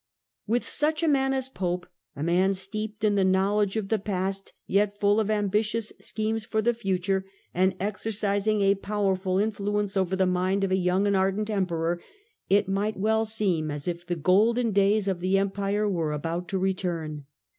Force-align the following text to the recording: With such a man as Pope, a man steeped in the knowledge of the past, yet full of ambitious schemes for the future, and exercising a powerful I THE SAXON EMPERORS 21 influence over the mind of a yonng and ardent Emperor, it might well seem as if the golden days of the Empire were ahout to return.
With 0.47 0.65
such 0.67 1.03
a 1.03 1.07
man 1.07 1.31
as 1.31 1.47
Pope, 1.47 1.85
a 2.15 2.23
man 2.23 2.55
steeped 2.55 3.03
in 3.03 3.13
the 3.13 3.23
knowledge 3.23 3.77
of 3.77 3.89
the 3.89 3.99
past, 3.99 4.51
yet 4.65 4.99
full 4.99 5.19
of 5.19 5.29
ambitious 5.29 5.93
schemes 6.01 6.43
for 6.43 6.59
the 6.59 6.73
future, 6.73 7.23
and 7.53 7.75
exercising 7.79 8.61
a 8.61 8.73
powerful 8.73 9.33
I 9.37 9.45
THE 9.45 9.51
SAXON 9.51 9.67
EMPERORS 9.67 9.73
21 9.73 9.77
influence 9.83 9.97
over 9.97 10.15
the 10.15 10.25
mind 10.25 10.63
of 10.63 10.71
a 10.71 10.75
yonng 10.75 11.05
and 11.05 11.15
ardent 11.15 11.49
Emperor, 11.51 12.01
it 12.49 12.67
might 12.67 12.97
well 12.97 13.25
seem 13.25 13.69
as 13.69 13.87
if 13.87 14.03
the 14.03 14.15
golden 14.15 14.71
days 14.71 15.07
of 15.07 15.19
the 15.19 15.37
Empire 15.37 15.87
were 15.87 16.17
ahout 16.17 16.47
to 16.47 16.57
return. 16.57 17.25